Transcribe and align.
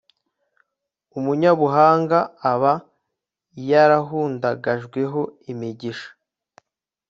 umunyabuhanga 1.17 2.19
aba 2.51 2.73
yarahundagajweho 3.69 5.21
imigisha 5.51 6.09